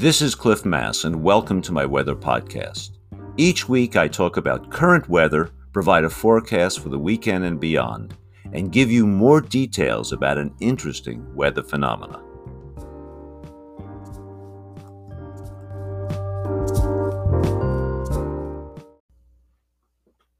This 0.00 0.22
is 0.22 0.34
Cliff 0.34 0.64
Mass, 0.64 1.04
and 1.04 1.22
welcome 1.22 1.60
to 1.60 1.72
my 1.72 1.84
weather 1.84 2.14
podcast. 2.14 2.92
Each 3.36 3.68
week, 3.68 3.96
I 3.96 4.08
talk 4.08 4.38
about 4.38 4.70
current 4.70 5.06
weather, 5.10 5.50
provide 5.74 6.04
a 6.04 6.08
forecast 6.08 6.80
for 6.80 6.88
the 6.88 6.98
weekend 6.98 7.44
and 7.44 7.60
beyond, 7.60 8.16
and 8.54 8.72
give 8.72 8.90
you 8.90 9.06
more 9.06 9.42
details 9.42 10.12
about 10.12 10.38
an 10.38 10.54
interesting 10.58 11.34
weather 11.34 11.62
phenomena. 11.62 12.22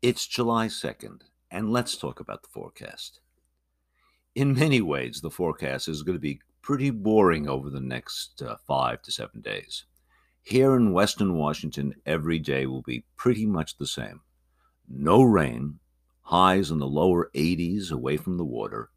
It's 0.00 0.26
July 0.26 0.68
2nd, 0.68 1.20
and 1.50 1.70
let's 1.70 1.98
talk 1.98 2.18
about 2.18 2.44
the 2.44 2.48
forecast. 2.48 3.20
In 4.34 4.54
many 4.54 4.80
ways, 4.80 5.20
the 5.20 5.30
forecast 5.30 5.86
is 5.86 6.02
going 6.02 6.16
to 6.16 6.18
be 6.18 6.40
pretty 6.62 6.90
boring 6.90 7.48
over 7.48 7.70
the 7.70 7.80
next 7.80 8.42
uh, 8.42 8.56
five 8.66 9.02
to 9.02 9.12
seven 9.12 9.40
days. 9.40 9.84
Here 10.42 10.74
in 10.74 10.92
Western 10.92 11.34
Washington, 11.34 11.94
every 12.06 12.38
day 12.38 12.66
will 12.66 12.82
be 12.82 13.04
pretty 13.16 13.46
much 13.46 13.76
the 13.76 13.86
same. 13.86 14.20
No 14.88 15.22
rain, 15.22 15.78
highs 16.22 16.70
in 16.70 16.78
the 16.78 16.86
lower 16.86 17.30
80s 17.34 17.90
away 17.90 18.16
from 18.16 18.36
the 18.36 18.44
water. 18.44 18.90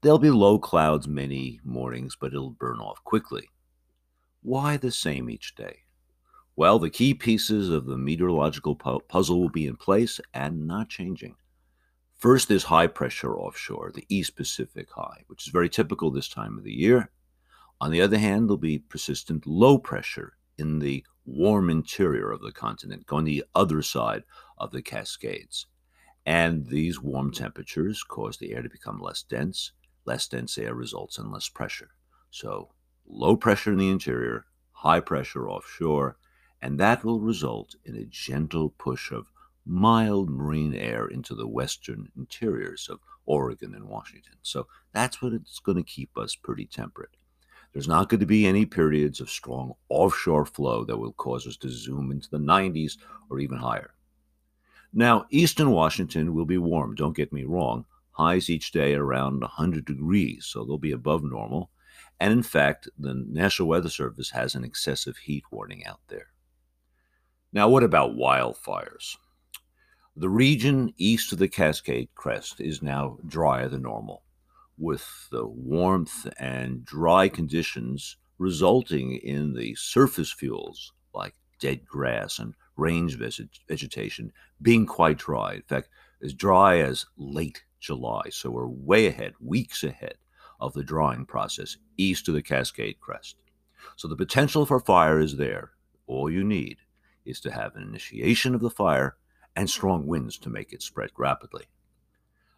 There'll 0.00 0.18
be 0.18 0.30
low 0.30 0.58
clouds 0.58 1.08
many 1.08 1.60
mornings, 1.64 2.16
but 2.20 2.32
it'll 2.32 2.50
burn 2.50 2.78
off 2.78 3.02
quickly. 3.04 3.48
Why 4.42 4.76
the 4.76 4.92
same 4.92 5.28
each 5.28 5.54
day? 5.56 5.80
Well, 6.54 6.78
the 6.78 6.90
key 6.90 7.12
pieces 7.12 7.68
of 7.68 7.86
the 7.86 7.98
meteorological 7.98 8.76
pu- 8.76 9.00
puzzle 9.08 9.40
will 9.40 9.50
be 9.50 9.66
in 9.66 9.76
place 9.76 10.20
and 10.32 10.66
not 10.66 10.88
changing. 10.88 11.36
First, 12.16 12.48
there's 12.48 12.64
high 12.64 12.86
pressure 12.86 13.36
offshore, 13.36 13.92
the 13.94 14.06
East 14.08 14.36
Pacific 14.36 14.88
high, 14.90 15.24
which 15.26 15.46
is 15.46 15.52
very 15.52 15.68
typical 15.68 16.10
this 16.10 16.28
time 16.28 16.56
of 16.56 16.64
the 16.64 16.72
year. 16.72 17.10
On 17.78 17.90
the 17.90 18.00
other 18.00 18.16
hand, 18.16 18.48
there'll 18.48 18.56
be 18.56 18.78
persistent 18.78 19.46
low 19.46 19.76
pressure 19.76 20.32
in 20.56 20.78
the 20.78 21.04
warm 21.26 21.68
interior 21.68 22.30
of 22.30 22.40
the 22.40 22.52
continent, 22.52 23.06
going 23.06 23.26
the 23.26 23.44
other 23.54 23.82
side 23.82 24.22
of 24.56 24.70
the 24.70 24.80
Cascades. 24.80 25.66
And 26.24 26.66
these 26.68 27.02
warm 27.02 27.32
temperatures 27.32 28.02
cause 28.02 28.38
the 28.38 28.54
air 28.54 28.62
to 28.62 28.70
become 28.70 28.98
less 28.98 29.22
dense. 29.22 29.72
Less 30.06 30.26
dense 30.26 30.56
air 30.56 30.74
results 30.74 31.18
in 31.18 31.30
less 31.30 31.50
pressure. 31.50 31.90
So, 32.30 32.70
low 33.06 33.36
pressure 33.36 33.72
in 33.72 33.78
the 33.78 33.90
interior, 33.90 34.46
high 34.70 35.00
pressure 35.00 35.50
offshore, 35.50 36.16
and 36.62 36.80
that 36.80 37.04
will 37.04 37.20
result 37.20 37.74
in 37.84 37.94
a 37.94 38.06
gentle 38.06 38.70
push 38.70 39.12
of 39.12 39.30
mild 39.66 40.30
marine 40.30 40.74
air 40.74 41.08
into 41.08 41.34
the 41.34 41.48
western 41.48 42.08
interiors 42.16 42.88
of 42.88 43.00
Oregon 43.26 43.74
and 43.74 43.88
Washington. 43.88 44.36
So 44.42 44.68
that's 44.92 45.20
what 45.20 45.32
it's 45.32 45.58
going 45.58 45.76
to 45.76 45.82
keep 45.82 46.16
us 46.16 46.36
pretty 46.36 46.66
temperate. 46.66 47.16
There's 47.72 47.88
not 47.88 48.08
going 48.08 48.20
to 48.20 48.26
be 48.26 48.46
any 48.46 48.64
periods 48.64 49.20
of 49.20 49.28
strong 49.28 49.74
offshore 49.88 50.46
flow 50.46 50.84
that 50.84 50.96
will 50.96 51.12
cause 51.12 51.46
us 51.46 51.56
to 51.58 51.68
zoom 51.68 52.10
into 52.10 52.30
the 52.30 52.38
90s 52.38 52.96
or 53.28 53.38
even 53.40 53.58
higher. 53.58 53.90
Now, 54.92 55.26
eastern 55.30 55.72
Washington 55.72 56.32
will 56.32 56.46
be 56.46 56.56
warm, 56.56 56.94
don't 56.94 57.16
get 57.16 57.32
me 57.32 57.44
wrong. 57.44 57.84
Highs 58.12 58.48
each 58.48 58.72
day 58.72 58.94
around 58.94 59.42
100 59.42 59.84
degrees, 59.84 60.46
so 60.46 60.64
they'll 60.64 60.78
be 60.78 60.92
above 60.92 61.22
normal. 61.22 61.70
And 62.18 62.32
in 62.32 62.42
fact, 62.42 62.88
the 62.98 63.12
National 63.28 63.68
Weather 63.68 63.90
Service 63.90 64.30
has 64.30 64.54
an 64.54 64.64
excessive 64.64 65.18
heat 65.18 65.44
warning 65.50 65.84
out 65.84 66.00
there. 66.08 66.28
Now, 67.52 67.68
what 67.68 67.82
about 67.82 68.16
wildfires? 68.16 69.16
The 70.18 70.30
region 70.30 70.94
east 70.96 71.30
of 71.34 71.38
the 71.38 71.46
Cascade 71.46 72.08
Crest 72.14 72.58
is 72.58 72.80
now 72.80 73.18
drier 73.26 73.68
than 73.68 73.82
normal, 73.82 74.22
with 74.78 75.28
the 75.30 75.46
warmth 75.46 76.26
and 76.38 76.86
dry 76.86 77.28
conditions 77.28 78.16
resulting 78.38 79.16
in 79.16 79.52
the 79.52 79.74
surface 79.74 80.32
fuels 80.32 80.94
like 81.12 81.34
dead 81.60 81.84
grass 81.84 82.38
and 82.38 82.54
range 82.76 83.18
vegetation 83.68 84.32
being 84.62 84.86
quite 84.86 85.18
dry. 85.18 85.56
In 85.56 85.62
fact, 85.62 85.90
as 86.22 86.32
dry 86.32 86.78
as 86.78 87.04
late 87.18 87.62
July. 87.78 88.30
So 88.30 88.48
we're 88.50 88.68
way 88.68 89.08
ahead, 89.08 89.34
weeks 89.38 89.84
ahead 89.84 90.14
of 90.60 90.72
the 90.72 90.82
drying 90.82 91.26
process 91.26 91.76
east 91.98 92.26
of 92.28 92.32
the 92.32 92.42
Cascade 92.42 93.00
Crest. 93.00 93.36
So 93.96 94.08
the 94.08 94.16
potential 94.16 94.64
for 94.64 94.80
fire 94.80 95.20
is 95.20 95.36
there. 95.36 95.72
All 96.06 96.30
you 96.30 96.42
need 96.42 96.78
is 97.26 97.38
to 97.40 97.50
have 97.50 97.76
an 97.76 97.82
initiation 97.82 98.54
of 98.54 98.62
the 98.62 98.70
fire 98.70 99.16
and 99.56 99.68
hmm. 99.68 99.72
strong 99.72 100.06
winds 100.06 100.38
to 100.38 100.50
make 100.50 100.72
it 100.72 100.82
spread 100.82 101.10
rapidly. 101.16 101.64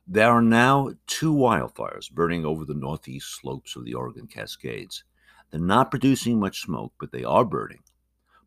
There 0.07 0.31
are 0.31 0.43
now 0.43 0.93
two 1.07 1.35
wildfires 1.35 2.11
burning 2.11 2.45
over 2.45 2.65
the 2.65 2.75
northeast 2.75 3.39
slopes 3.41 3.77
of 3.77 3.85
the 3.85 3.95
Oregon 3.95 4.27
Cascades. 4.27 5.05
They're 5.51 5.61
not 5.61 5.91
producing 5.91 6.41
much 6.41 6.63
smoke, 6.63 6.93
but 6.99 7.13
they 7.13 7.25
are 7.25 7.45
burning. 7.45 7.83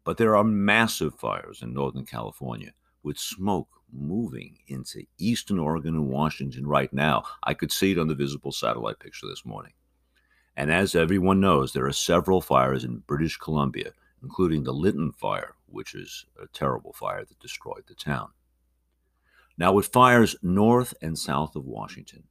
But 0.03 0.17
there 0.17 0.35
are 0.35 0.43
massive 0.43 1.15
fires 1.15 1.61
in 1.61 1.73
Northern 1.73 2.05
California 2.05 2.73
with 3.03 3.19
smoke 3.19 3.69
moving 3.93 4.57
into 4.67 5.03
eastern 5.17 5.59
Oregon 5.59 5.95
and 5.95 6.07
Washington 6.07 6.65
right 6.65 6.91
now. 6.91 7.23
I 7.43 7.53
could 7.53 7.71
see 7.71 7.91
it 7.91 7.99
on 7.99 8.07
the 8.07 8.15
visible 8.15 8.51
satellite 8.51 8.99
picture 8.99 9.27
this 9.27 9.45
morning. 9.45 9.73
And 10.55 10.71
as 10.71 10.95
everyone 10.95 11.39
knows, 11.39 11.73
there 11.73 11.85
are 11.85 11.93
several 11.93 12.41
fires 12.41 12.83
in 12.83 13.03
British 13.07 13.37
Columbia, 13.37 13.91
including 14.23 14.63
the 14.63 14.73
Lytton 14.73 15.11
Fire, 15.11 15.55
which 15.67 15.95
is 15.95 16.25
a 16.41 16.47
terrible 16.47 16.93
fire 16.93 17.23
that 17.23 17.39
destroyed 17.39 17.83
the 17.87 17.95
town. 17.95 18.29
Now, 19.57 19.73
with 19.73 19.87
fires 19.87 20.35
north 20.41 20.93
and 21.01 21.17
south 21.17 21.55
of 21.55 21.65
Washington, 21.65 22.23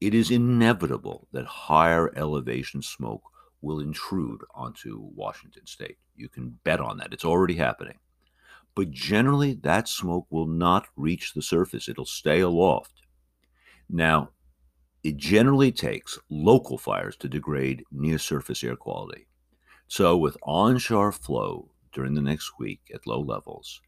it 0.00 0.14
is 0.14 0.30
inevitable 0.30 1.28
that 1.32 1.44
higher 1.46 2.12
elevation 2.16 2.82
smoke 2.82 3.22
will 3.60 3.80
intrude 3.80 4.40
onto 4.54 4.98
Washington 5.14 5.66
state. 5.66 5.98
You 6.16 6.28
can 6.28 6.58
bet 6.64 6.80
on 6.80 6.96
that. 6.98 7.12
It's 7.12 7.24
already 7.24 7.56
happening. 7.56 7.98
But 8.74 8.90
generally, 8.90 9.54
that 9.62 9.88
smoke 9.88 10.26
will 10.30 10.46
not 10.46 10.86
reach 10.96 11.34
the 11.34 11.42
surface, 11.42 11.88
it'll 11.88 12.06
stay 12.06 12.40
aloft. 12.40 13.02
Now, 13.88 14.30
it 15.02 15.16
generally 15.16 15.72
takes 15.72 16.18
local 16.28 16.78
fires 16.78 17.16
to 17.16 17.28
degrade 17.28 17.84
near 17.90 18.18
surface 18.18 18.62
air 18.62 18.76
quality. 18.76 19.26
So, 19.88 20.16
with 20.16 20.36
onshore 20.42 21.12
flow 21.12 21.72
during 21.92 22.14
the 22.14 22.22
next 22.22 22.52
week 22.58 22.80
at 22.94 23.06
low 23.06 23.20
levels, 23.20 23.80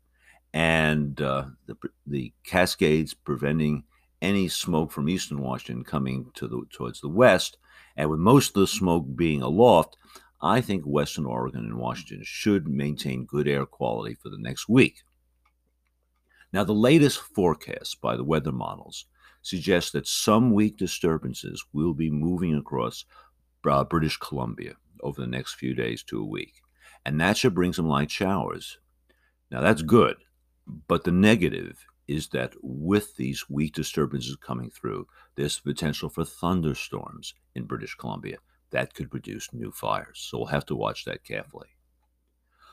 and 0.53 1.21
uh, 1.21 1.47
the, 1.67 1.77
the 2.07 2.33
cascades 2.45 3.15
preventing 3.15 3.85
any 4.21 4.49
smoke 4.49 4.93
from 4.93 5.09
eastern 5.09 5.41
Washington 5.41 5.85
coming 5.85 6.31
to 6.35 6.47
the, 6.47 6.63
towards 6.73 7.01
the 7.01 7.09
west. 7.09 7.59
And 7.97 8.09
with 8.09 8.21
most 8.21 8.49
of 8.49 8.61
the 8.61 8.67
smoke 8.67 9.07
being 9.17 9.43
aloft, 9.43 9.97
I 10.41 10.61
think 10.61 10.85
Western 10.85 11.27
Oregon 11.27 11.61
and 11.61 11.79
Washington 11.79 12.21
should 12.25 12.69
maintain 12.69 13.25
good 13.25 13.49
air 13.49 13.67
quality 13.67 14.15
for 14.15 14.29
the 14.29 14.39
next 14.39 14.69
week. 14.69 15.03
Now, 16.53 16.65
the 16.65 16.75
latest 16.75 17.19
forecast 17.19 18.01
by 18.01 18.17
the 18.17 18.25
weather 18.25 18.53
models 18.53 19.07
suggests 19.41 19.91
that 19.93 20.07
some 20.07 20.53
weak 20.53 20.77
disturbances 20.77 21.65
will 21.73 21.95
be 21.95 22.11
moving 22.11 22.55
across 22.55 23.05
uh, 23.69 23.85
British 23.85 24.17
Columbia 24.19 24.75
over 25.03 25.21
the 25.21 25.27
next 25.27 25.55
few 25.55 25.75
days 25.75 26.03
to 26.05 26.21
a 26.21 26.27
week. 26.27 26.55
And 27.05 27.21
that 27.21 27.37
should 27.37 27.55
bring 27.55 27.73
some 27.73 27.89
light 27.89 28.11
showers. 28.11 28.79
Now, 29.51 29.61
that's 29.61 29.83
good. 29.83 30.17
But 30.67 31.05
the 31.05 31.13
negative 31.13 31.87
is 32.09 32.29
that 32.29 32.55
with 32.63 33.17
these 33.17 33.49
weak 33.49 33.75
disturbances 33.75 34.37
coming 34.37 34.71
through, 34.71 35.07
there's 35.37 35.59
potential 35.59 36.09
for 36.09 36.25
thunderstorms 36.25 37.35
in 37.55 37.65
British 37.65 37.95
Columbia 37.95 38.39
that 38.71 38.95
could 38.95 39.11
produce 39.11 39.53
new 39.53 39.71
fires. 39.71 40.27
So 40.29 40.39
we'll 40.39 40.47
have 40.49 40.67
to 40.67 40.77
watch 40.77 41.05
that 41.05 41.25
carefully. 41.25 41.69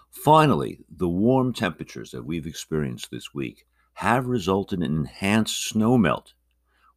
Finally, 0.09 0.79
the 0.89 1.09
warm 1.09 1.53
temperatures 1.53 2.11
that 2.11 2.25
we've 2.25 2.47
experienced 2.47 3.11
this 3.11 3.33
week 3.33 3.65
have 3.93 4.25
resulted 4.25 4.81
in 4.81 4.95
enhanced 4.95 5.73
snowmelt, 5.73 6.33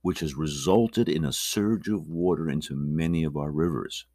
which 0.00 0.20
has 0.20 0.34
resulted 0.34 1.08
in 1.08 1.24
a 1.24 1.32
surge 1.32 1.88
of 1.88 2.08
water 2.08 2.48
into 2.48 2.74
many 2.74 3.24
of 3.24 3.36
our 3.36 3.50
rivers. 3.50 4.06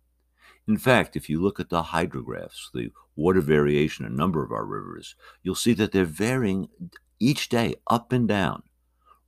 In 0.67 0.77
fact, 0.77 1.15
if 1.15 1.29
you 1.29 1.41
look 1.41 1.59
at 1.59 1.69
the 1.69 1.81
hydrographs, 1.81 2.69
the 2.73 2.91
water 3.15 3.41
variation 3.41 4.05
in 4.05 4.11
a 4.11 4.15
number 4.15 4.43
of 4.43 4.51
our 4.51 4.65
rivers, 4.65 5.15
you'll 5.41 5.55
see 5.55 5.73
that 5.73 5.91
they're 5.91 6.05
varying 6.05 6.67
each 7.19 7.49
day 7.49 7.75
up 7.89 8.11
and 8.11 8.27
down, 8.27 8.63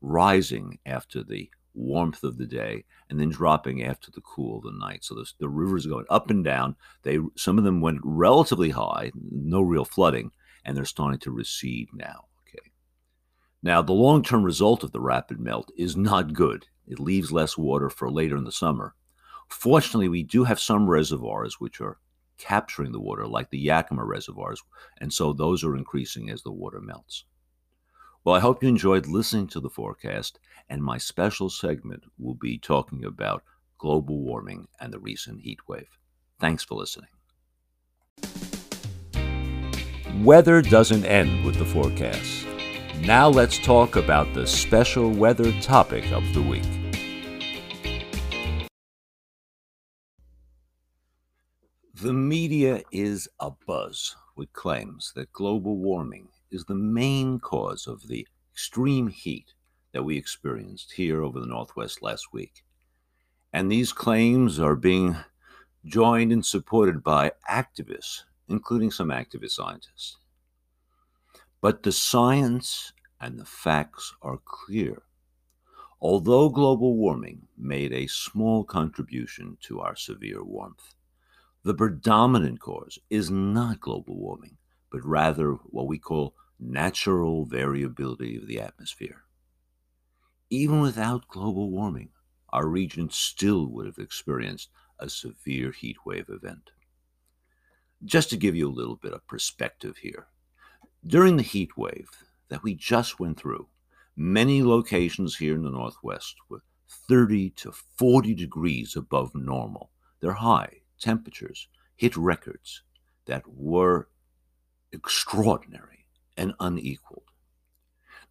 rising 0.01 0.79
after 0.85 1.23
the 1.23 1.49
warmth 1.73 2.23
of 2.23 2.37
the 2.37 2.45
day 2.45 2.83
and 3.09 3.19
then 3.19 3.29
dropping 3.29 3.83
after 3.83 4.11
the 4.11 4.21
cool 4.21 4.57
of 4.57 4.63
the 4.63 4.71
night. 4.71 5.03
So 5.03 5.15
the, 5.15 5.31
the 5.39 5.49
rivers 5.49 5.85
are 5.85 5.89
going 5.89 6.05
up 6.09 6.29
and 6.29 6.43
down. 6.43 6.75
They 7.03 7.19
some 7.35 7.57
of 7.57 7.63
them 7.63 7.81
went 7.81 8.01
relatively 8.03 8.71
high, 8.71 9.11
no 9.31 9.61
real 9.61 9.85
flooding, 9.85 10.31
and 10.65 10.75
they're 10.75 10.85
starting 10.85 11.19
to 11.21 11.31
recede 11.31 11.87
now. 11.93 12.25
Okay. 12.47 12.71
Now 13.63 13.81
the 13.81 13.93
long-term 13.93 14.43
result 14.43 14.83
of 14.83 14.91
the 14.91 14.99
rapid 14.99 15.39
melt 15.39 15.71
is 15.77 15.95
not 15.95 16.33
good. 16.33 16.67
It 16.87 16.99
leaves 16.99 17.31
less 17.31 17.57
water 17.57 17.89
for 17.89 18.11
later 18.11 18.35
in 18.35 18.43
the 18.43 18.51
summer, 18.51 18.95
Fortunately, 19.49 20.07
we 20.07 20.23
do 20.23 20.43
have 20.43 20.59
some 20.59 20.89
reservoirs 20.89 21.59
which 21.59 21.81
are 21.81 21.97
capturing 22.37 22.91
the 22.91 22.99
water, 22.99 23.27
like 23.27 23.49
the 23.49 23.59
Yakima 23.59 24.05
reservoirs, 24.05 24.61
and 24.99 25.11
so 25.11 25.33
those 25.33 25.63
are 25.63 25.75
increasing 25.75 26.29
as 26.29 26.43
the 26.43 26.51
water 26.51 26.79
melts. 26.79 27.25
Well, 28.23 28.35
I 28.35 28.39
hope 28.39 28.63
you 28.63 28.69
enjoyed 28.69 29.07
listening 29.07 29.47
to 29.47 29.59
the 29.59 29.69
forecast, 29.69 30.39
and 30.69 30.83
my 30.83 30.97
special 30.97 31.49
segment 31.49 32.03
will 32.17 32.35
be 32.35 32.57
talking 32.57 33.03
about 33.03 33.43
global 33.77 34.21
warming 34.21 34.67
and 34.79 34.93
the 34.93 34.99
recent 34.99 35.41
heat 35.41 35.59
wave. 35.67 35.97
Thanks 36.39 36.63
for 36.63 36.75
listening. 36.75 37.09
weather 40.23 40.61
doesn't 40.61 41.05
end 41.05 41.45
with 41.45 41.55
the 41.55 41.65
forecast. 41.65 42.45
Now 43.01 43.29
let's 43.29 43.57
talk 43.57 43.95
about 43.95 44.33
the 44.33 44.45
special 44.45 45.09
weather 45.09 45.51
topic 45.61 46.11
of 46.11 46.33
the 46.33 46.41
week. 46.41 46.78
The 52.01 52.13
media 52.13 52.81
is 52.93 53.27
abuzz 53.41 54.15
with 54.37 54.53
claims 54.53 55.11
that 55.17 55.33
global 55.33 55.75
warming 55.75 56.29
is 56.49 56.63
the 56.63 56.75
main 56.75 57.39
cause 57.39 57.87
of 57.87 58.07
the 58.07 58.25
extreme 58.53 59.09
heat 59.09 59.53
that 59.91 60.03
we 60.03 60.15
experienced 60.15 60.93
here 60.93 61.21
over 61.21 61.41
the 61.41 61.45
Northwest 61.45 62.01
last 62.01 62.31
week. 62.31 62.63
And 63.51 63.69
these 63.69 63.91
claims 63.91 64.61
are 64.61 64.77
being 64.77 65.17
joined 65.83 66.31
and 66.31 66.45
supported 66.45 67.03
by 67.03 67.33
activists, 67.49 68.21
including 68.47 68.91
some 68.91 69.09
activist 69.09 69.51
scientists. 69.51 70.15
But 71.59 71.83
the 71.83 71.91
science 71.91 72.93
and 73.19 73.37
the 73.37 73.45
facts 73.45 74.13
are 74.21 74.39
clear. 74.45 75.01
Although 75.99 76.47
global 76.47 76.95
warming 76.95 77.49
made 77.57 77.91
a 77.91 78.07
small 78.07 78.63
contribution 78.63 79.57
to 79.63 79.81
our 79.81 79.97
severe 79.97 80.45
warmth, 80.45 80.93
the 81.63 81.73
predominant 81.73 82.59
cause 82.61 82.97
is 83.09 83.29
not 83.29 83.81
global 83.81 84.17
warming, 84.17 84.57
but 84.91 85.05
rather 85.05 85.51
what 85.51 85.87
we 85.87 85.99
call 85.99 86.33
natural 86.57 87.45
variability 87.45 88.37
of 88.37 88.47
the 88.47 88.61
atmosphere. 88.61 89.23
Even 90.49 90.79
without 90.79 91.27
global 91.27 91.69
warming, 91.69 92.09
our 92.51 92.67
region 92.67 93.09
still 93.09 93.67
would 93.67 93.85
have 93.85 93.97
experienced 93.97 94.69
a 94.99 95.09
severe 95.09 95.71
heat 95.71 95.97
wave 96.05 96.29
event. 96.29 96.71
Just 98.05 98.29
to 98.29 98.37
give 98.37 98.55
you 98.55 98.69
a 98.69 98.71
little 98.71 98.95
bit 98.95 99.13
of 99.13 99.27
perspective 99.27 99.97
here, 99.97 100.27
during 101.05 101.35
the 101.35 101.43
heat 101.43 101.77
wave 101.77 102.09
that 102.47 102.63
we 102.63 102.73
just 102.73 103.19
went 103.19 103.37
through, 103.37 103.67
many 104.15 104.63
locations 104.63 105.35
here 105.37 105.55
in 105.55 105.63
the 105.63 105.69
Northwest 105.69 106.35
were 106.47 106.63
30 106.87 107.51
to 107.51 107.73
40 107.97 108.33
degrees 108.33 108.95
above 108.95 109.35
normal. 109.35 109.91
They're 110.21 110.33
high 110.33 110.78
temperatures 110.99 111.67
hit 111.95 112.15
records 112.15 112.83
that 113.25 113.43
were 113.47 114.09
extraordinary 114.91 116.05
and 116.37 116.53
unequaled. 116.59 117.23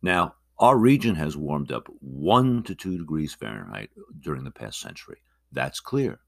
Now, 0.02 0.34
our 0.58 0.76
region 0.76 1.14
has 1.14 1.36
warmed 1.36 1.70
up 1.70 1.88
1 2.00 2.64
to 2.64 2.74
2 2.74 2.98
degrees 2.98 3.34
Fahrenheit 3.34 3.90
during 4.20 4.44
the 4.44 4.50
past 4.50 4.80
century. 4.80 5.18
That's 5.52 5.80
clear. 5.80 6.20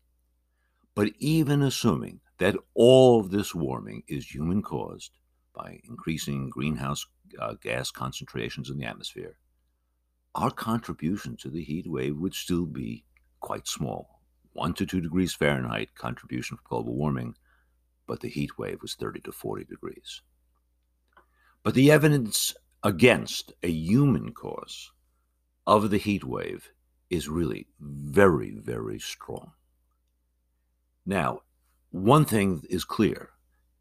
But 0.94 1.12
even 1.19 1.62
assuming 1.62 2.20
that 2.38 2.56
all 2.75 3.20
of 3.20 3.31
this 3.31 3.54
warming 3.54 4.02
is 4.06 4.26
human 4.34 4.62
caused, 4.62 5.12
by 5.52 5.81
increasing 5.88 6.48
greenhouse 6.48 7.06
uh, 7.38 7.54
gas 7.60 7.90
concentrations 7.90 8.70
in 8.70 8.78
the 8.78 8.86
atmosphere, 8.86 9.36
our 10.34 10.50
contribution 10.50 11.36
to 11.38 11.50
the 11.50 11.62
heat 11.62 11.86
wave 11.88 12.16
would 12.16 12.34
still 12.34 12.66
be 12.66 13.04
quite 13.40 13.66
small. 13.66 14.19
One 14.52 14.75
to 14.75 14.87
two 14.87 15.00
degrees 15.00 15.32
Fahrenheit 15.32 15.94
contribution 15.94 16.56
from 16.56 16.67
global 16.69 16.94
warming, 16.94 17.37
but 18.06 18.20
the 18.20 18.29
heat 18.29 18.58
wave 18.58 18.82
was 18.82 18.94
30 18.94 19.20
to 19.20 19.32
40 19.32 19.64
degrees. 19.64 20.23
But 21.62 21.75
the 21.75 21.91
evidence 21.91 22.55
against 22.82 23.52
a 23.62 23.70
human 23.70 24.32
cause 24.32 24.91
of 25.67 25.91
the 25.91 25.99
heat 25.99 26.25
wave 26.25 26.73
is 27.11 27.29
really 27.29 27.67
very, 27.79 28.52
very 28.52 28.99
strong. 28.99 29.52
Now, 31.05 31.43
one 31.91 32.25
thing 32.25 32.62
is 32.70 32.85
clear 32.85 33.31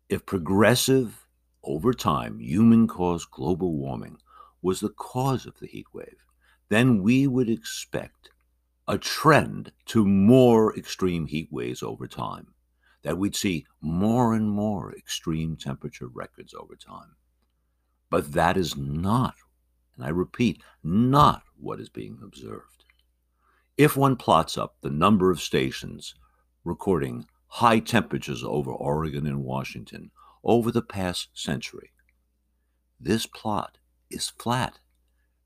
if 0.10 0.26
progressive 0.26 1.28
over 1.64 1.94
time, 1.94 2.40
human 2.40 2.88
caused 2.88 3.32
global 3.32 3.74
warming 3.74 4.18
was 4.62 4.80
the 4.80 4.90
cause 4.90 5.46
of 5.46 5.60
the 5.60 5.68
heat 5.68 5.86
wave, 5.94 6.26
then 6.70 7.02
we 7.02 7.28
would 7.28 7.50
expect 7.50 8.30
a 8.90 8.98
trend 8.98 9.72
to 9.86 10.04
more 10.04 10.76
extreme 10.78 11.28
heat 11.28 11.48
waves 11.52 11.82
over 11.82 12.08
time, 12.08 12.48
that 13.04 13.18
we'd 13.18 13.36
see 13.36 13.66
more 13.80 14.34
and 14.34 14.50
more 14.50 14.94
extreme 14.94 15.56
temperature 15.56 16.08
records 16.08 16.54
over 16.54 16.76
time. 16.76 17.16
But 18.10 18.34
that 18.34 18.58
is 18.58 18.76
not, 18.76 19.36
and 19.96 20.04
I 20.04 20.10
repeat, 20.10 20.62
not 20.84 21.44
what 21.56 21.80
is 21.80 21.90
being 21.90 22.20
observed. 22.22 22.84
If 23.78 23.96
one 23.96 24.18
plots 24.18 24.58
up 24.58 24.76
the 24.82 24.90
number 24.90 25.32
of 25.32 25.40
stations 25.40 26.16
recording 26.66 27.26
high 27.48 27.80
temperatures 27.80 28.44
over 28.44 28.72
Oregon 28.72 29.26
and 29.26 29.44
Washington 29.44 30.12
over 30.44 30.72
the 30.72 30.82
past 30.82 31.30
century. 31.34 31.92
This 33.00 33.26
plot 33.26 33.78
is 34.10 34.30
flat. 34.30 34.80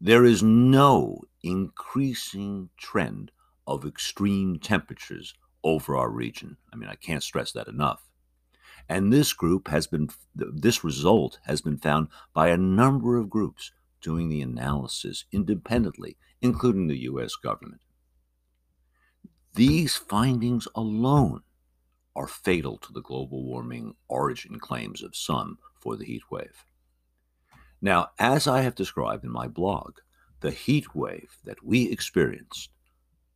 There 0.05 0.25
is 0.25 0.43
no 0.43 1.21
increasing 1.43 2.71
trend 2.75 3.31
of 3.65 3.85
extreme 3.85 4.59
temperatures 4.59 5.33
over 5.63 5.95
our 5.95 6.09
region. 6.09 6.57
I 6.73 6.75
mean, 6.75 6.89
I 6.89 6.95
can't 6.95 7.23
stress 7.23 7.53
that 7.53 7.69
enough. 7.69 8.09
And 8.89 9.13
this 9.13 9.31
group 9.31 9.69
has 9.69 9.87
been, 9.87 10.09
this 10.35 10.83
result 10.83 11.39
has 11.45 11.61
been 11.61 11.77
found 11.77 12.09
by 12.33 12.49
a 12.49 12.57
number 12.57 13.15
of 13.15 13.29
groups 13.29 13.71
doing 14.01 14.27
the 14.27 14.41
analysis 14.41 15.23
independently, 15.31 16.17
including 16.41 16.87
the 16.87 17.03
US 17.03 17.37
government. 17.37 17.79
These 19.55 19.95
findings 19.95 20.67
alone 20.75 21.43
are 22.13 22.27
fatal 22.27 22.77
to 22.79 22.91
the 22.91 23.01
global 23.01 23.45
warming 23.45 23.95
origin 24.09 24.59
claims 24.59 25.01
of 25.01 25.15
some 25.15 25.59
for 25.79 25.95
the 25.95 26.03
heat 26.03 26.23
wave. 26.29 26.65
Now, 27.83 28.11
as 28.17 28.47
I 28.47 28.61
have 28.61 28.75
described 28.75 29.25
in 29.25 29.29
my 29.29 29.49
blog, 29.49 29.97
the 30.39 30.51
heat 30.51 30.95
wave 30.95 31.35
that 31.43 31.65
we 31.65 31.91
experienced, 31.91 32.69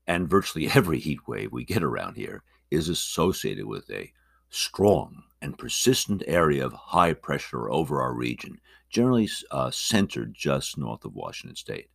and 0.07 0.29
virtually 0.29 0.69
every 0.73 0.99
heat 0.99 1.27
wave 1.27 1.51
we 1.51 1.65
get 1.65 1.83
around 1.83 2.15
here, 2.15 2.43
is 2.71 2.87
associated 2.87 3.65
with 3.65 3.89
a 3.91 4.13
strong 4.49 5.23
and 5.41 5.57
persistent 5.57 6.23
area 6.27 6.65
of 6.65 6.71
high 6.71 7.11
pressure 7.11 7.69
over 7.69 8.01
our 8.01 8.13
region, 8.13 8.57
generally 8.89 9.29
uh, 9.51 9.69
centered 9.69 10.33
just 10.33 10.77
north 10.77 11.03
of 11.03 11.13
Washington 11.13 11.57
state. 11.57 11.89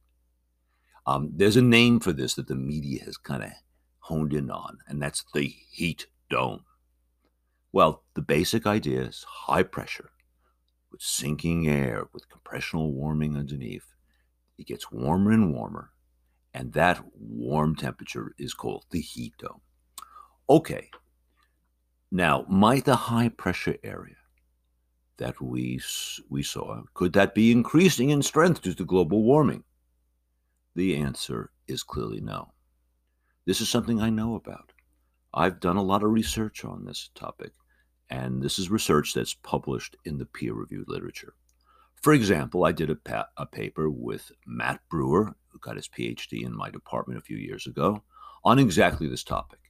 Um, 1.06 1.30
there's 1.34 1.56
a 1.56 1.62
name 1.62 2.00
for 2.00 2.12
this 2.12 2.34
that 2.34 2.48
the 2.48 2.54
media 2.54 3.02
has 3.04 3.16
kind 3.16 3.42
of 3.42 3.50
honed 4.00 4.34
in 4.34 4.50
on, 4.50 4.76
and 4.86 5.00
that's 5.00 5.24
the 5.32 5.54
heat 5.70 6.06
dome. 6.28 6.64
Well, 7.72 8.02
the 8.12 8.20
basic 8.20 8.66
idea 8.66 9.00
is 9.00 9.24
high 9.26 9.62
pressure 9.62 10.10
with 10.92 11.02
sinking 11.02 11.66
air 11.68 12.06
with 12.12 12.28
compressional 12.28 12.92
warming 12.92 13.36
underneath. 13.36 13.94
It 14.58 14.66
gets 14.66 14.92
warmer 14.92 15.32
and 15.32 15.52
warmer, 15.52 15.90
and 16.54 16.72
that 16.74 17.02
warm 17.18 17.74
temperature 17.74 18.34
is 18.38 18.54
called 18.54 18.84
the 18.90 19.00
heat 19.00 19.34
dome. 19.38 19.62
Okay, 20.48 20.90
now 22.10 22.44
might 22.48 22.84
the 22.84 22.94
high 22.94 23.30
pressure 23.30 23.76
area 23.82 24.16
that 25.16 25.40
we, 25.40 25.80
we 26.28 26.42
saw, 26.42 26.82
could 26.94 27.12
that 27.14 27.34
be 27.34 27.50
increasing 27.50 28.10
in 28.10 28.22
strength 28.22 28.60
due 28.62 28.74
to 28.74 28.84
global 28.84 29.22
warming? 29.22 29.64
The 30.74 30.96
answer 30.96 31.50
is 31.66 31.82
clearly 31.82 32.20
no. 32.20 32.52
This 33.46 33.60
is 33.60 33.68
something 33.68 34.00
I 34.00 34.10
know 34.10 34.34
about. 34.34 34.72
I've 35.34 35.60
done 35.60 35.76
a 35.76 35.82
lot 35.82 36.02
of 36.02 36.10
research 36.10 36.64
on 36.64 36.84
this 36.84 37.10
topic, 37.14 37.52
and 38.12 38.42
this 38.42 38.58
is 38.58 38.70
research 38.70 39.14
that's 39.14 39.32
published 39.32 39.96
in 40.04 40.18
the 40.18 40.26
peer 40.26 40.52
reviewed 40.52 40.86
literature. 40.86 41.32
For 41.94 42.12
example, 42.12 42.62
I 42.62 42.72
did 42.72 42.90
a, 42.90 42.94
pa- 42.94 43.28
a, 43.38 43.46
paper 43.46 43.88
with 43.88 44.30
Matt 44.46 44.80
Brewer, 44.90 45.34
who 45.48 45.58
got 45.58 45.76
his 45.76 45.88
PhD 45.88 46.44
in 46.44 46.54
my 46.54 46.68
department 46.68 47.18
a 47.18 47.22
few 47.22 47.38
years 47.38 47.66
ago, 47.66 48.02
on 48.44 48.58
exactly 48.58 49.08
this 49.08 49.24
topic. 49.24 49.60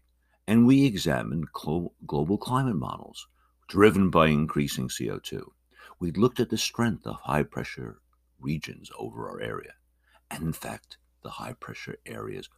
And 0.49 0.67
we 0.67 0.85
examined 0.85 1.53
global 1.53 2.37
climate 2.37 2.75
models 2.75 3.29
driven 3.69 4.11
by 4.11 4.27
increasing 4.27 4.89
CO2. 4.89 5.45
We 6.01 6.11
looked 6.11 6.41
at 6.41 6.51
the 6.51 6.59
strength 6.59 7.07
of 7.07 7.21
high 7.21 7.45
pressure 7.45 8.01
regions 8.41 8.91
over 8.99 9.31
our 9.31 9.41
area. 9.41 9.75
And 10.33 10.43
in 10.43 10.53
fact, 10.53 10.97
the 11.23 11.31
high 11.31 11.53
pressure 11.53 11.97
areas 12.07 12.49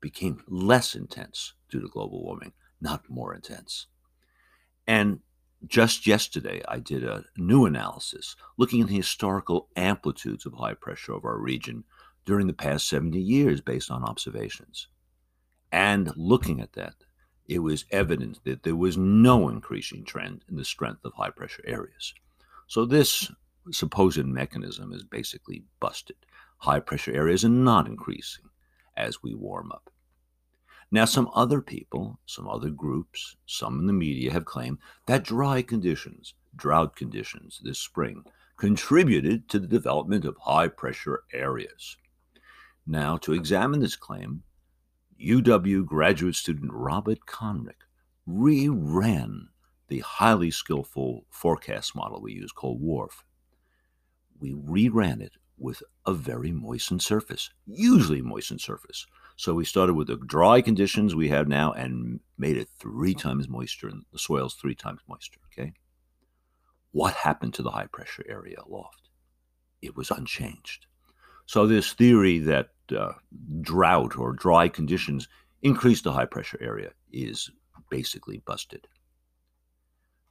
became 0.00 0.42
less 0.48 0.94
intense 0.94 1.52
due 1.68 1.82
to 1.82 1.88
global 1.88 2.22
warming, 2.24 2.54
not 2.80 3.10
more 3.10 3.34
intense. 3.34 3.88
And 4.88 5.20
just 5.66 6.06
yesterday, 6.06 6.62
I 6.66 6.78
did 6.78 7.04
a 7.04 7.24
new 7.36 7.66
analysis 7.66 8.34
looking 8.56 8.80
at 8.80 8.88
the 8.88 8.96
historical 8.96 9.68
amplitudes 9.76 10.46
of 10.46 10.54
high 10.54 10.74
pressure 10.74 11.12
over 11.12 11.28
our 11.28 11.38
region 11.38 11.84
during 12.24 12.46
the 12.46 12.54
past 12.54 12.88
70 12.88 13.20
years 13.20 13.60
based 13.60 13.90
on 13.90 14.02
observations. 14.02 14.88
And 15.70 16.10
looking 16.16 16.60
at 16.60 16.72
that, 16.72 16.94
it 17.46 17.58
was 17.58 17.84
evident 17.90 18.40
that 18.44 18.62
there 18.62 18.76
was 18.76 18.96
no 18.96 19.50
increasing 19.50 20.04
trend 20.04 20.44
in 20.48 20.56
the 20.56 20.64
strength 20.64 21.04
of 21.04 21.12
high 21.14 21.30
pressure 21.30 21.64
areas. 21.66 22.14
So, 22.66 22.86
this 22.86 23.30
supposed 23.70 24.24
mechanism 24.24 24.92
is 24.92 25.04
basically 25.04 25.64
busted. 25.80 26.16
High 26.58 26.80
pressure 26.80 27.12
areas 27.12 27.44
are 27.44 27.50
not 27.50 27.86
increasing 27.86 28.46
as 28.96 29.22
we 29.22 29.34
warm 29.34 29.70
up. 29.70 29.90
Now, 30.90 31.04
some 31.04 31.28
other 31.34 31.60
people, 31.60 32.18
some 32.24 32.48
other 32.48 32.70
groups, 32.70 33.36
some 33.46 33.78
in 33.78 33.86
the 33.86 33.92
media 33.92 34.32
have 34.32 34.46
claimed 34.46 34.78
that 35.06 35.22
dry 35.22 35.62
conditions 35.62 36.34
drought 36.56 36.96
conditions 36.96 37.60
this 37.62 37.78
spring 37.78 38.24
contributed 38.56 39.48
to 39.48 39.58
the 39.58 39.66
development 39.66 40.24
of 40.24 40.36
high 40.38 40.68
pressure 40.68 41.22
areas. 41.32 41.96
Now, 42.86 43.16
to 43.18 43.32
examine 43.32 43.80
this 43.80 43.96
claim, 43.96 44.42
UW 45.22 45.86
graduate 45.86 46.34
student 46.34 46.72
Robert 46.72 47.20
Conrick 47.26 47.86
reran 48.28 49.48
the 49.88 50.00
highly 50.00 50.50
skillful 50.50 51.24
forecast 51.30 51.94
model 51.94 52.20
we 52.20 52.32
use 52.32 52.52
called 52.52 52.82
WRF. 52.82 53.22
We 54.38 54.52
reran 54.52 55.20
it 55.20 55.32
with 55.56 55.82
a 56.06 56.12
very 56.12 56.52
moistened 56.52 57.02
surface, 57.02 57.50
usually 57.66 58.22
moistened 58.22 58.60
surface. 58.60 59.06
So 59.38 59.54
we 59.54 59.64
started 59.64 59.94
with 59.94 60.08
the 60.08 60.16
dry 60.16 60.60
conditions 60.60 61.14
we 61.14 61.28
have 61.28 61.46
now 61.46 61.70
and 61.70 62.18
made 62.38 62.56
it 62.56 62.68
three 62.80 63.14
times 63.14 63.48
moisture, 63.48 63.86
and 63.86 64.04
the 64.12 64.18
soil's 64.18 64.54
three 64.54 64.74
times 64.74 65.00
moisture. 65.08 65.38
Okay. 65.52 65.74
What 66.90 67.14
happened 67.14 67.54
to 67.54 67.62
the 67.62 67.70
high 67.70 67.86
pressure 67.86 68.24
area 68.28 68.56
aloft? 68.66 69.10
It 69.80 69.94
was 69.94 70.10
unchanged. 70.10 70.86
So 71.46 71.68
this 71.68 71.92
theory 71.92 72.40
that 72.40 72.70
uh, 72.90 73.12
drought 73.60 74.18
or 74.18 74.32
dry 74.32 74.66
conditions 74.66 75.28
increase 75.62 76.00
the 76.02 76.12
high 76.12 76.24
pressure 76.24 76.58
area 76.60 76.90
is 77.12 77.48
basically 77.90 78.42
busted. 78.44 78.88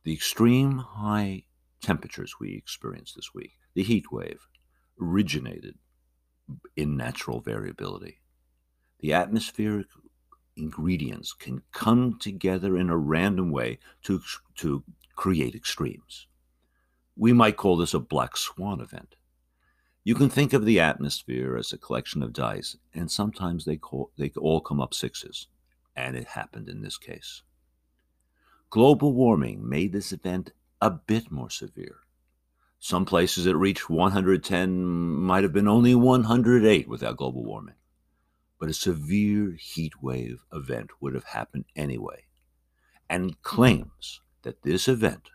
The 0.03 0.13
extreme 0.13 0.79
high 0.79 1.45
temperatures 1.81 2.35
we 2.41 2.55
experienced 2.55 3.15
this 3.15 3.33
week, 3.33 3.53
the 3.73 3.83
heat 3.83 4.11
wave, 4.11 4.45
originated 5.01 5.75
in 6.75 6.97
natural 6.97 7.39
variability. 7.39 8.19
The 8.99 9.13
atmospheric 9.13 9.87
ingredients 10.55 11.33
can 11.33 11.61
come 11.71 12.17
together 12.19 12.77
in 12.77 12.89
a 12.89 12.97
random 12.97 13.51
way 13.51 13.79
to, 14.03 14.21
to 14.55 14.83
create 15.15 15.55
extremes. 15.55 16.27
We 17.15 17.33
might 17.33 17.57
call 17.57 17.77
this 17.77 17.93
a 17.93 17.99
black 17.99 18.37
swan 18.37 18.79
event. 18.81 19.15
You 20.03 20.15
can 20.15 20.29
think 20.29 20.53
of 20.53 20.65
the 20.65 20.79
atmosphere 20.79 21.57
as 21.57 21.73
a 21.73 21.77
collection 21.77 22.23
of 22.23 22.31
dice, 22.31 22.77
and 22.93 23.11
sometimes 23.11 23.65
they, 23.65 23.75
call, 23.75 24.11
they 24.17 24.31
all 24.37 24.61
come 24.61 24.79
up 24.79 24.93
sixes, 24.93 25.47
and 25.95 26.15
it 26.15 26.29
happened 26.29 26.69
in 26.69 26.81
this 26.81 26.97
case. 26.97 27.43
Global 28.69 29.13
warming 29.13 29.67
made 29.67 29.91
this 29.91 30.11
event 30.11 30.51
a 30.81 30.91
bit 30.91 31.31
more 31.31 31.49
severe. 31.49 31.97
Some 32.79 33.05
places 33.05 33.45
it 33.45 33.55
reached 33.55 33.89
110 33.89 34.85
might 34.85 35.43
have 35.43 35.53
been 35.53 35.67
only 35.67 35.95
108 35.95 36.87
without 36.87 37.17
global 37.17 37.43
warming. 37.43 37.75
But 38.59 38.69
a 38.69 38.73
severe 38.73 39.55
heat 39.59 40.01
wave 40.01 40.43
event 40.51 40.89
would 40.99 41.13
have 41.13 41.25
happened 41.25 41.65
anyway. 41.75 42.25
And 43.09 43.31
hmm. 43.31 43.37
claims 43.43 44.21
that 44.43 44.63
this 44.63 44.87
event 44.87 45.29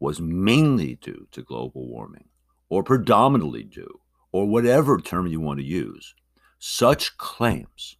was 0.00 0.20
mainly 0.20 0.96
due 0.96 1.26
to 1.32 1.42
global 1.42 1.86
warming, 1.86 2.28
or 2.68 2.82
predominantly 2.82 3.62
due, 3.62 4.00
or 4.32 4.46
whatever 4.46 4.98
term 4.98 5.26
you 5.26 5.40
want 5.40 5.60
to 5.60 5.64
use, 5.64 6.14
such 6.58 7.16
claims 7.16 7.96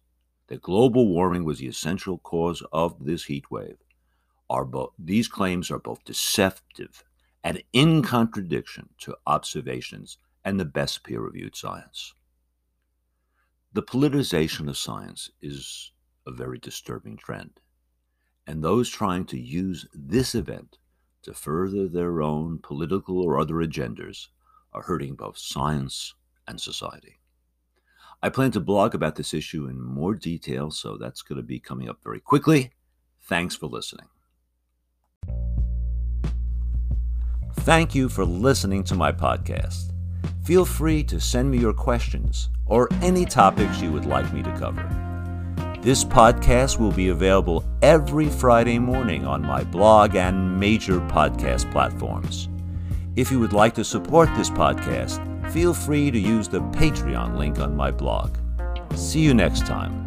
that 0.47 0.61
global 0.61 1.07
warming 1.07 1.43
was 1.43 1.59
the 1.59 1.67
essential 1.67 2.17
cause 2.19 2.61
of 2.71 3.03
this 3.03 3.25
heat 3.25 3.49
wave 3.49 3.77
are 4.49 4.65
both 4.65 4.91
these 4.99 5.27
claims 5.27 5.71
are 5.71 5.79
both 5.79 6.03
deceptive 6.03 7.03
and 7.43 7.63
in 7.73 8.03
contradiction 8.03 8.89
to 8.99 9.15
observations 9.25 10.17
and 10.43 10.59
the 10.59 10.65
best 10.65 11.03
peer 11.03 11.21
reviewed 11.21 11.55
science. 11.55 12.13
The 13.75 13.83
politicization 13.83 14.69
of 14.69 14.77
science 14.77 15.29
is 15.41 15.91
a 16.25 16.31
very 16.31 16.59
disturbing 16.59 17.17
trend, 17.17 17.59
and 18.47 18.63
those 18.63 18.89
trying 18.89 19.25
to 19.25 19.37
use 19.37 19.85
this 19.93 20.33
event 20.33 20.77
to 21.23 21.33
further 21.33 21.89
their 21.89 22.21
own 22.21 22.59
political 22.59 23.19
or 23.19 23.37
other 23.37 23.55
agendas 23.55 24.27
are 24.71 24.83
hurting 24.83 25.15
both 25.15 25.37
science 25.37 26.13
and 26.47 26.61
society. 26.61 27.19
I 28.23 28.29
plan 28.29 28.51
to 28.51 28.61
blog 28.61 28.95
about 28.95 29.17
this 29.17 29.33
issue 29.33 29.67
in 29.67 29.81
more 29.81 30.15
detail, 30.15 30.71
so 30.71 30.95
that's 30.95 31.21
going 31.21 31.35
to 31.35 31.43
be 31.43 31.59
coming 31.59 31.89
up 31.89 32.01
very 32.01 32.21
quickly. 32.21 32.71
Thanks 33.23 33.57
for 33.57 33.67
listening. 33.67 34.07
Thank 37.55 37.93
you 37.93 38.07
for 38.07 38.23
listening 38.23 38.85
to 38.85 38.95
my 38.95 39.11
podcast. 39.11 39.91
Feel 40.45 40.63
free 40.63 41.03
to 41.05 41.19
send 41.19 41.49
me 41.49 41.57
your 41.57 41.73
questions 41.73 42.49
or 42.67 42.87
any 43.01 43.25
topics 43.25 43.81
you 43.81 43.91
would 43.91 44.05
like 44.05 44.31
me 44.31 44.43
to 44.43 44.51
cover. 44.51 44.87
This 45.81 46.03
podcast 46.03 46.79
will 46.79 46.91
be 46.91 47.09
available 47.09 47.65
every 47.81 48.29
Friday 48.29 48.77
morning 48.77 49.25
on 49.25 49.41
my 49.41 49.63
blog 49.63 50.15
and 50.15 50.59
major 50.59 50.99
podcast 50.99 51.71
platforms. 51.71 52.47
If 53.15 53.31
you 53.31 53.39
would 53.39 53.53
like 53.53 53.73
to 53.73 53.83
support 53.83 54.29
this 54.35 54.51
podcast, 54.51 55.19
feel 55.51 55.73
free 55.73 56.11
to 56.11 56.19
use 56.19 56.47
the 56.47 56.61
Patreon 56.61 57.37
link 57.39 57.57
on 57.57 57.75
my 57.75 57.89
blog. 57.89 58.37
See 58.93 59.21
you 59.21 59.33
next 59.33 59.65
time. 59.65 60.04